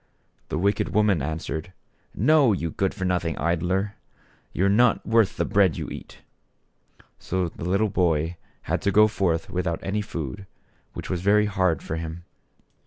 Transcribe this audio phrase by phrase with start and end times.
[0.49, 1.73] The wicked woman answered:
[2.15, 3.93] "No, you good for nothing idler!
[4.51, 6.21] you are not worth the bread you eat."
[7.19, 10.47] So the little boy had to go forth without any food,
[10.93, 12.23] which was very hard for him.